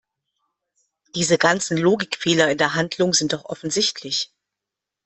Diese 1.13 1.37
ganzen 1.37 1.77
Logikfehler 1.77 2.49
in 2.49 2.57
der 2.57 2.73
Handlung 2.73 3.13
sind 3.13 3.33
doch 3.33 3.45
offensichtlich! 3.45 4.33